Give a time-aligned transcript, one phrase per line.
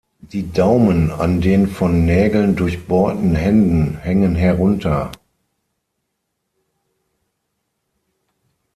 [0.17, 5.11] Die Daumen an den von Nägeln durchbohrten Händen hängen herunter.